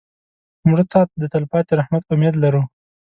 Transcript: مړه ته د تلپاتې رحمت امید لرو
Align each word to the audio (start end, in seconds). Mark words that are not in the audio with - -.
مړه 0.69 0.83
ته 0.91 0.99
د 1.21 1.23
تلپاتې 1.33 1.73
رحمت 1.79 2.03
امید 2.13 2.35
لرو 2.43 2.63